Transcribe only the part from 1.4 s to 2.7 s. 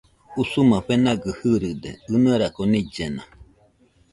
irɨde ɨnarako